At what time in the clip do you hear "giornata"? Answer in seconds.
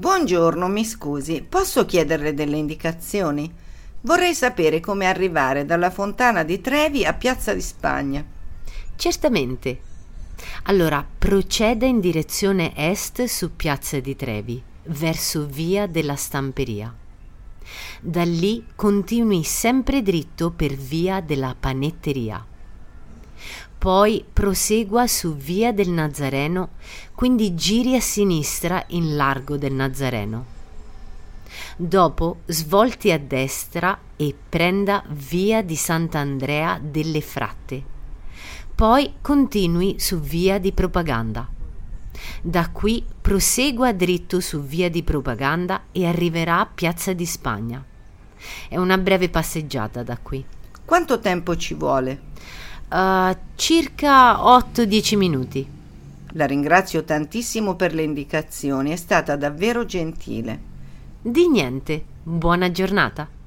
62.70-63.37